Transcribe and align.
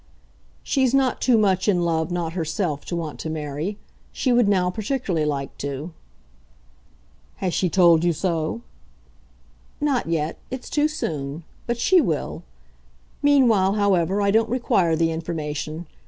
"She's 0.63 0.95
not 0.95 1.21
too 1.21 1.37
much 1.37 1.67
in 1.67 1.83
love 1.83 2.09
not 2.09 2.33
herself 2.33 2.83
to 2.85 2.95
want 2.95 3.19
to 3.19 3.29
marry. 3.29 3.77
She 4.11 4.31
would 4.33 4.47
now 4.47 4.71
particularly 4.71 5.27
like 5.27 5.55
to." 5.59 5.93
"Has 7.35 7.53
she 7.53 7.69
told 7.69 8.03
you 8.03 8.11
so?" 8.11 8.61
"Not 9.79 10.07
yet. 10.09 10.39
It's 10.49 10.71
too 10.71 10.87
soon. 10.87 11.43
But 11.67 11.77
she 11.77 12.01
will. 12.01 12.41
Meanwhile, 13.21 13.73
however, 13.73 14.23
I 14.23 14.31
don't 14.31 14.49
require 14.49 14.95
the 14.95 15.11
information. 15.11 15.85